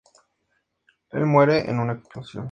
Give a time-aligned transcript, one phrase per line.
[1.11, 2.39] Él muere en una explosión.